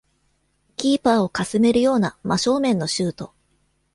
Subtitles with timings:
[0.77, 3.35] キーパーをかすめるような真正面のシュート